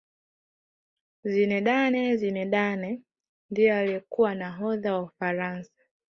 zinedine 1.23 2.17
zidane 2.17 3.01
ndiye 3.49 3.75
aliyekuwa 3.75 4.35
nahodha 4.35 4.93
wa 4.93 5.01
ufaransa 5.03 5.71